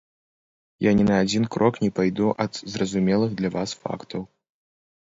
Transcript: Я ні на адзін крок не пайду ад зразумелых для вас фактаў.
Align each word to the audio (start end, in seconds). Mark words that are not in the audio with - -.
Я 0.85 0.91
ні 0.99 1.05
на 1.09 1.15
адзін 1.25 1.43
крок 1.57 1.79
не 1.85 1.91
пайду 2.01 2.33
ад 2.47 2.63
зразумелых 2.79 3.31
для 3.41 3.49
вас 3.61 3.81
фактаў. 3.85 4.21